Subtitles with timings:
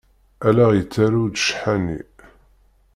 [0.47, 1.99] Allaɣ yettarew-d ccḥani.